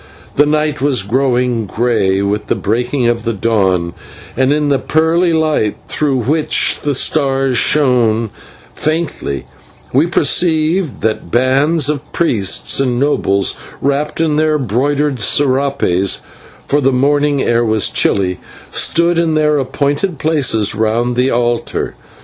The 0.35 0.47
night 0.47 0.81
was 0.81 1.03
growing 1.03 1.67
grey 1.67 2.23
with 2.23 2.47
the 2.47 2.55
breaking 2.55 3.07
of 3.07 3.21
the 3.21 3.33
dawn, 3.33 3.93
and 4.35 4.51
in 4.51 4.69
the 4.69 4.79
pearly 4.79 5.31
light, 5.31 5.75
through 5.87 6.23
which 6.23 6.79
the 6.81 6.95
stars 6.95 7.55
shone 7.55 8.31
faintly, 8.73 9.45
we 9.93 10.07
perceived 10.07 11.01
that 11.01 11.29
bands 11.29 11.87
of 11.87 12.11
priests 12.13 12.79
and 12.79 12.99
nobles, 12.99 13.55
wrapped 13.79 14.19
in 14.19 14.37
their 14.37 14.57
broidered 14.57 15.17
/serapes/ 15.17 16.21
for 16.65 16.81
the 16.81 16.91
morning 16.91 17.39
air 17.43 17.63
was 17.63 17.87
chilly 17.87 18.39
stood 18.71 19.19
in 19.19 19.35
their 19.35 19.59
appointed 19.59 20.17
places 20.17 20.73
round 20.73 21.15
the 21.15 21.29
altar. 21.29 21.93